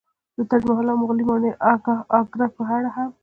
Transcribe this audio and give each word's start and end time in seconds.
د 0.37 0.39
تاج 0.49 0.61
محل 0.69 0.87
او 0.91 0.97
مغولي 1.01 1.25
ماڼۍ 1.29 1.51
اګره 2.19 2.47
په 2.55 2.61
اړه 2.75 2.89
هم 2.95 3.09